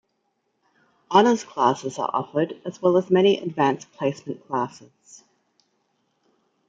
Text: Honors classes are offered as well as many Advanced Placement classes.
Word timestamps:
Honors 1.11 1.43
classes 1.43 1.99
are 1.99 2.09
offered 2.11 2.59
as 2.65 2.81
well 2.81 2.97
as 2.97 3.11
many 3.11 3.37
Advanced 3.37 3.91
Placement 3.91 4.43
classes. 4.47 5.23